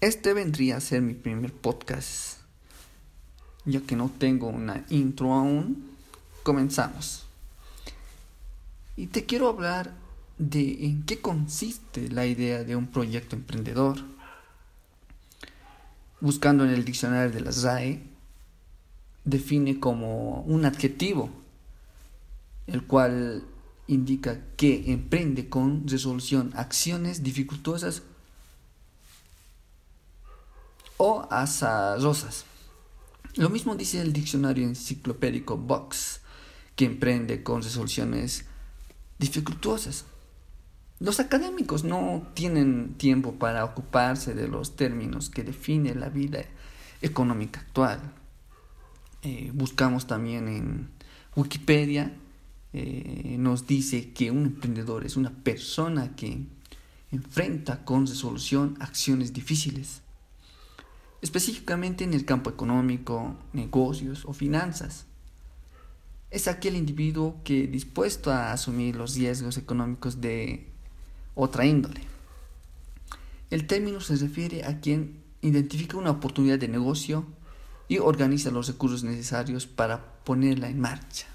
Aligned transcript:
Este 0.00 0.32
vendría 0.32 0.76
a 0.76 0.80
ser 0.80 1.02
mi 1.02 1.14
primer 1.14 1.52
podcast. 1.52 2.38
Ya 3.64 3.80
que 3.80 3.96
no 3.96 4.12
tengo 4.16 4.46
una 4.46 4.84
intro 4.90 5.34
aún, 5.34 5.90
comenzamos. 6.44 7.26
Y 8.96 9.08
te 9.08 9.24
quiero 9.24 9.48
hablar 9.48 9.92
de 10.38 10.86
en 10.86 11.02
qué 11.02 11.20
consiste 11.20 12.08
la 12.10 12.26
idea 12.26 12.62
de 12.62 12.76
un 12.76 12.86
proyecto 12.86 13.34
emprendedor. 13.34 13.98
Buscando 16.20 16.64
en 16.64 16.70
el 16.70 16.84
diccionario 16.84 17.32
de 17.32 17.40
la 17.40 17.50
RAE, 17.50 18.00
define 19.24 19.80
como 19.80 20.42
un 20.42 20.64
adjetivo, 20.64 21.28
el 22.68 22.84
cual 22.84 23.42
indica 23.88 24.38
que 24.56 24.92
emprende 24.92 25.48
con 25.48 25.88
resolución 25.88 26.52
acciones 26.54 27.24
dificultosas 27.24 28.04
o 30.98 31.26
azarosas. 31.30 32.44
Lo 33.36 33.48
mismo 33.48 33.74
dice 33.74 34.02
el 34.02 34.12
diccionario 34.12 34.64
enciclopédico 34.64 35.56
Box, 35.56 36.20
que 36.76 36.84
emprende 36.84 37.42
con 37.42 37.62
resoluciones 37.62 38.44
dificultosas. 39.18 40.04
Los 41.00 41.20
académicos 41.20 41.84
no 41.84 42.28
tienen 42.34 42.94
tiempo 42.94 43.34
para 43.34 43.64
ocuparse 43.64 44.34
de 44.34 44.48
los 44.48 44.76
términos 44.76 45.30
que 45.30 45.44
definen 45.44 46.00
la 46.00 46.08
vida 46.08 46.44
económica 47.00 47.60
actual. 47.60 48.00
Eh, 49.22 49.50
buscamos 49.54 50.06
también 50.06 50.48
en 50.48 50.88
Wikipedia, 51.36 52.16
eh, 52.72 53.36
nos 53.38 53.66
dice 53.66 54.12
que 54.12 54.30
un 54.30 54.46
emprendedor 54.46 55.06
es 55.06 55.16
una 55.16 55.30
persona 55.30 56.14
que 56.16 56.44
enfrenta 57.10 57.84
con 57.84 58.06
resolución 58.06 58.76
acciones 58.80 59.32
difíciles, 59.32 60.02
específicamente 61.20 62.04
en 62.04 62.14
el 62.14 62.24
campo 62.24 62.50
económico, 62.50 63.36
negocios 63.52 64.24
o 64.24 64.32
finanzas. 64.32 65.06
Es 66.30 66.46
aquel 66.46 66.76
individuo 66.76 67.36
que 67.42 67.66
dispuesto 67.66 68.30
a 68.30 68.52
asumir 68.52 68.96
los 68.96 69.14
riesgos 69.14 69.56
económicos 69.56 70.20
de 70.20 70.68
otra 71.34 71.64
índole. 71.64 72.02
El 73.50 73.66
término 73.66 74.00
se 74.00 74.16
refiere 74.16 74.64
a 74.64 74.80
quien 74.80 75.22
identifica 75.40 75.96
una 75.96 76.10
oportunidad 76.10 76.58
de 76.58 76.68
negocio 76.68 77.24
y 77.88 77.98
organiza 77.98 78.50
los 78.50 78.68
recursos 78.68 79.02
necesarios 79.04 79.66
para 79.66 80.20
ponerla 80.24 80.68
en 80.68 80.80
marcha. 80.80 81.26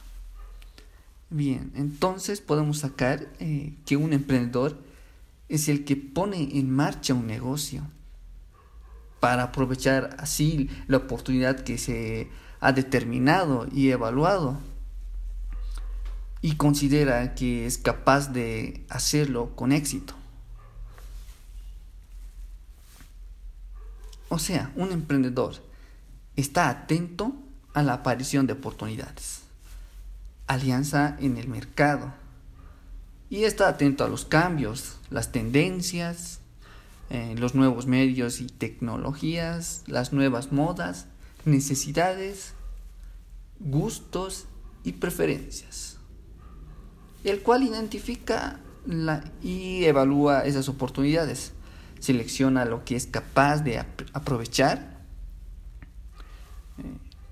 Bien, 1.31 1.71
entonces 1.75 2.41
podemos 2.41 2.79
sacar 2.79 3.27
eh, 3.39 3.73
que 3.87 3.97
un 3.97 4.13
emprendedor 4.13 4.77
es 5.49 5.67
el 5.67 5.83
que 5.83 5.95
pone 5.95 6.59
en 6.59 6.69
marcha 6.69 7.15
un 7.15 7.25
negocio 7.25 7.87
para 9.23 9.43
aprovechar 9.43 10.17
así 10.19 10.69
la 10.87 10.97
oportunidad 10.97 11.61
que 11.61 11.77
se 11.77 12.27
ha 12.59 12.73
determinado 12.73 13.67
y 13.71 13.91
evaluado 13.91 14.59
y 16.41 16.57
considera 16.57 17.33
que 17.33 17.65
es 17.65 17.77
capaz 17.77 18.33
de 18.33 18.85
hacerlo 18.89 19.55
con 19.55 19.71
éxito. 19.71 20.13
O 24.27 24.39
sea, 24.39 24.73
un 24.75 24.91
emprendedor 24.91 25.53
está 26.35 26.67
atento 26.67 27.33
a 27.73 27.81
la 27.81 27.93
aparición 27.93 28.45
de 28.45 28.51
oportunidades, 28.51 29.43
alianza 30.47 31.15
en 31.21 31.37
el 31.37 31.47
mercado 31.47 32.13
y 33.29 33.45
está 33.45 33.69
atento 33.69 34.03
a 34.03 34.09
los 34.09 34.25
cambios, 34.25 34.97
las 35.09 35.31
tendencias, 35.31 36.41
eh, 37.09 37.35
los 37.37 37.55
nuevos 37.55 37.85
medios 37.85 38.41
y 38.41 38.47
tecnologías, 38.47 39.83
las 39.87 40.13
nuevas 40.13 40.51
modas, 40.51 41.07
necesidades, 41.45 42.53
gustos 43.59 44.45
y 44.83 44.93
preferencias, 44.93 45.97
el 47.23 47.41
cual 47.41 47.63
identifica 47.63 48.59
y 49.41 49.85
evalúa 49.85 50.41
esas 50.41 50.67
oportunidades, 50.67 51.53
selecciona 51.99 52.65
lo 52.65 52.83
que 52.83 52.95
es 52.95 53.07
capaz 53.07 53.59
de 53.59 53.79
aprovechar. 54.13 55.01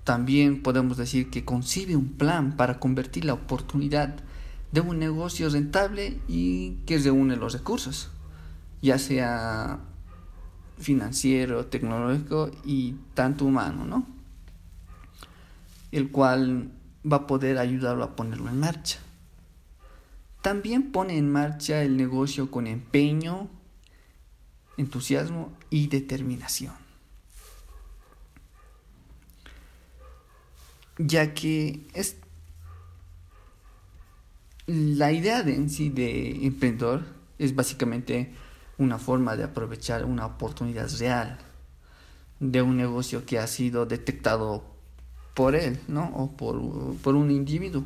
También 0.04 0.62
podemos 0.62 0.96
decir 0.96 1.30
que 1.30 1.44
concibe 1.44 1.94
un 1.94 2.12
plan 2.12 2.56
para 2.56 2.80
convertir 2.80 3.24
la 3.24 3.34
oportunidad 3.34 4.16
de 4.72 4.80
un 4.80 4.98
negocio 4.98 5.48
rentable 5.50 6.18
y 6.26 6.76
que 6.86 6.98
reúne 6.98 7.36
los 7.36 7.52
recursos, 7.52 8.10
ya 8.82 8.98
sea 8.98 9.80
financiero, 10.78 11.66
tecnológico 11.66 12.50
y 12.64 12.96
tanto 13.14 13.46
humano, 13.46 13.84
¿no? 13.86 14.06
El 15.90 16.10
cual 16.10 16.72
va 17.10 17.18
a 17.18 17.26
poder 17.26 17.58
ayudarlo 17.58 18.04
a 18.04 18.16
ponerlo 18.16 18.50
en 18.50 18.60
marcha. 18.60 18.98
También 20.42 20.92
pone 20.92 21.16
en 21.16 21.30
marcha 21.30 21.82
el 21.82 21.96
negocio 21.96 22.50
con 22.50 22.66
empeño, 22.66 23.48
entusiasmo 24.76 25.52
y 25.70 25.86
determinación. 25.86 26.82
ya 30.98 31.34
que 31.34 31.80
es 31.94 32.16
la 34.66 35.12
idea 35.12 35.42
de 35.42 35.54
en 35.54 35.70
sí 35.70 35.88
de 35.88 36.46
emprendedor 36.46 37.04
es 37.38 37.54
básicamente 37.54 38.32
una 38.82 38.98
forma 38.98 39.36
de 39.36 39.44
aprovechar 39.44 40.04
una 40.04 40.26
oportunidad 40.26 40.90
real 40.98 41.38
de 42.40 42.60
un 42.60 42.76
negocio 42.76 43.24
que 43.24 43.38
ha 43.38 43.46
sido 43.46 43.86
detectado 43.86 44.64
por 45.34 45.54
él, 45.54 45.78
¿no? 45.88 46.12
O 46.14 46.36
por, 46.36 46.60
por 46.96 47.14
un 47.14 47.30
individuo. 47.30 47.84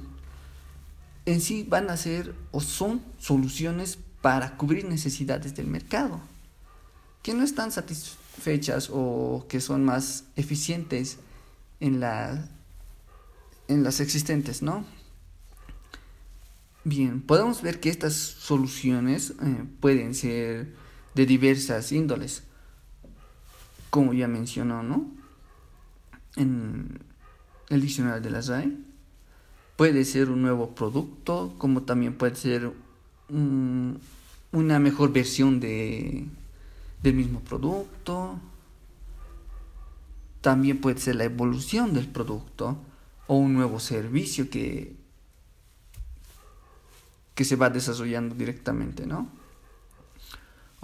En 1.26 1.40
sí 1.40 1.66
van 1.68 1.90
a 1.90 1.96
ser 1.96 2.34
o 2.52 2.60
son 2.60 3.02
soluciones 3.18 3.98
para 4.22 4.56
cubrir 4.56 4.84
necesidades 4.86 5.54
del 5.54 5.66
mercado, 5.66 6.20
que 7.22 7.34
no 7.34 7.44
están 7.44 7.70
satisfechas 7.70 8.90
o 8.92 9.46
que 9.48 9.60
son 9.60 9.84
más 9.84 10.24
eficientes 10.36 11.18
en 11.80 12.02
en 13.68 13.82
las 13.82 14.00
existentes, 14.00 14.62
¿no? 14.62 14.84
Bien, 16.88 17.20
podemos 17.20 17.62
ver 17.62 17.80
que 17.80 17.88
estas 17.88 18.14
soluciones 18.14 19.30
eh, 19.42 19.64
pueden 19.80 20.14
ser 20.14 20.72
de 21.16 21.24
diversas 21.24 21.92
índoles, 21.92 22.42
como 23.88 24.12
ya 24.12 24.28
mencionó, 24.28 24.82
¿no? 24.82 25.10
En 26.36 27.00
el 27.70 27.80
diccionario 27.80 28.20
de 28.20 28.30
la 28.30 28.42
RAE. 28.42 28.76
Puede 29.76 30.04
ser 30.04 30.28
un 30.28 30.42
nuevo 30.42 30.74
producto, 30.74 31.54
como 31.56 31.84
también 31.84 32.18
puede 32.18 32.36
ser 32.36 32.70
una 33.30 34.78
mejor 34.78 35.10
versión 35.10 35.58
de, 35.58 36.26
del 37.02 37.14
mismo 37.14 37.40
producto. 37.40 38.38
También 40.42 40.82
puede 40.82 40.98
ser 40.98 41.16
la 41.16 41.24
evolución 41.24 41.94
del 41.94 42.08
producto 42.08 42.76
o 43.26 43.36
un 43.36 43.54
nuevo 43.54 43.80
servicio 43.80 44.50
que, 44.50 44.94
que 47.34 47.44
se 47.46 47.56
va 47.56 47.70
desarrollando 47.70 48.34
directamente, 48.34 49.06
¿no? 49.06 49.45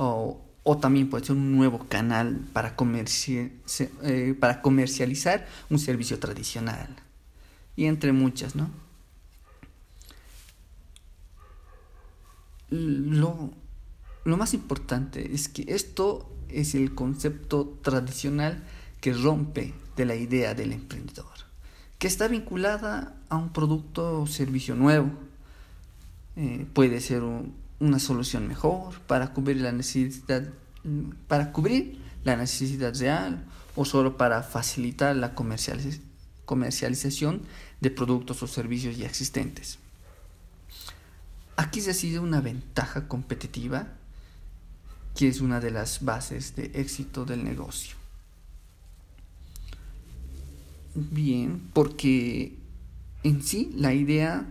O, 0.04 0.78
también 0.80 1.08
puede 1.10 1.24
ser 1.24 1.36
un 1.36 1.56
nuevo 1.56 1.86
canal 1.88 2.40
para, 2.52 2.74
eh, 2.76 4.36
para 4.38 4.62
comercializar 4.62 5.46
un 5.70 5.78
servicio 5.78 6.18
tradicional. 6.18 6.96
Y 7.76 7.86
entre 7.86 8.12
muchas, 8.12 8.54
¿no? 8.54 8.70
Lo, 12.70 13.50
lo 14.24 14.36
más 14.36 14.54
importante 14.54 15.34
es 15.34 15.48
que 15.48 15.64
esto 15.68 16.30
es 16.48 16.74
el 16.74 16.94
concepto 16.94 17.78
tradicional 17.82 18.62
que 19.00 19.12
rompe 19.12 19.74
de 19.96 20.04
la 20.06 20.14
idea 20.14 20.54
del 20.54 20.72
emprendedor 20.72 21.32
que 22.02 22.08
está 22.08 22.26
vinculada 22.26 23.14
a 23.28 23.36
un 23.36 23.52
producto 23.52 24.22
o 24.22 24.26
servicio 24.26 24.74
nuevo. 24.74 25.08
Eh, 26.34 26.66
puede 26.74 27.00
ser 27.00 27.22
una 27.82 27.98
solución 27.98 28.46
mejor 28.46 29.00
para 29.00 29.34
cubrir 29.34 29.60
la 29.60 29.72
necesidad 29.72 30.44
para 31.28 31.52
cubrir 31.52 32.00
la 32.24 32.36
necesidad 32.36 32.98
real 32.98 33.44
o 33.76 33.84
solo 33.84 34.16
para 34.16 34.42
facilitar 34.42 35.14
la 35.16 35.34
comercialización 35.34 37.42
de 37.80 37.90
productos 37.90 38.42
o 38.42 38.46
servicios 38.46 38.96
ya 38.96 39.06
existentes. 39.06 39.78
Aquí 41.56 41.80
reside 41.80 42.18
una 42.18 42.40
ventaja 42.40 43.08
competitiva 43.08 43.88
que 45.16 45.28
es 45.28 45.40
una 45.40 45.60
de 45.60 45.70
las 45.70 46.04
bases 46.04 46.56
de 46.56 46.70
éxito 46.74 47.24
del 47.24 47.44
negocio. 47.44 47.96
Bien, 50.94 51.70
porque 51.72 52.56
en 53.22 53.42
sí 53.42 53.72
la 53.76 53.92
idea 53.92 54.46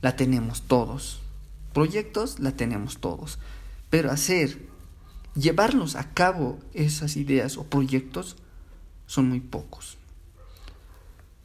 la 0.00 0.16
tenemos 0.16 0.62
todos. 0.62 1.20
Proyectos 1.78 2.40
la 2.40 2.56
tenemos 2.56 2.98
todos. 2.98 3.38
Pero 3.88 4.10
hacer 4.10 4.66
llevarlos 5.36 5.94
a 5.94 6.12
cabo 6.12 6.58
esas 6.74 7.16
ideas 7.16 7.56
o 7.56 7.66
proyectos 7.66 8.34
son 9.06 9.28
muy 9.28 9.38
pocos. 9.38 9.96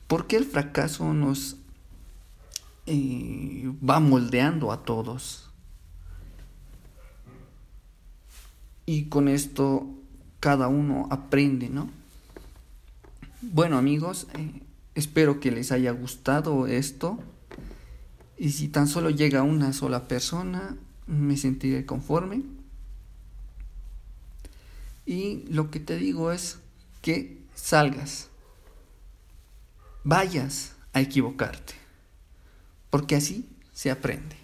Porque 0.08 0.36
el 0.36 0.46
fracaso 0.46 1.14
nos 1.14 1.58
eh, 2.88 3.72
va 3.88 4.00
moldeando 4.00 4.72
a 4.72 4.84
todos. 4.84 5.52
Y 8.88 9.10
con 9.10 9.28
esto 9.28 9.86
cada 10.40 10.68
uno 10.68 11.10
aprende, 11.12 11.70
¿no? 11.70 11.92
Bueno 13.44 13.78
amigos, 13.78 14.26
eh, 14.34 14.64
espero 14.96 15.40
que 15.40 15.52
les 15.52 15.72
haya 15.72 15.92
gustado 15.92 16.66
esto. 16.66 17.20
Y 18.38 18.52
si 18.52 18.68
tan 18.68 18.88
solo 18.88 19.10
llega 19.10 19.44
una 19.44 19.74
sola 19.74 20.08
persona, 20.08 20.76
me 21.08 21.38
sentiré 21.38 21.86
conforme. 21.86 22.44
Y 25.06 25.44
lo 25.50 25.70
que 25.70 25.80
te 25.80 25.98
digo 25.98 26.32
es 26.32 26.60
que 27.02 27.42
salgas, 27.56 28.30
vayas 30.04 30.74
a 30.94 31.02
equivocarte, 31.02 31.74
porque 32.90 33.16
así 33.16 33.50
se 33.74 33.92
aprende. 33.92 34.43